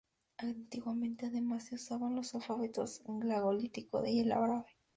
Antiguamente, 0.39 1.27
además 1.27 1.65
se 1.67 1.75
usaban 1.75 2.15
los 2.15 2.33
alfabetos 2.33 3.03
glagolítico 3.05 4.03
y 4.03 4.21
el 4.21 4.31
árabe. 4.31 4.65